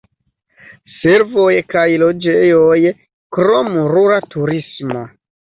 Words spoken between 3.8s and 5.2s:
rura turismo.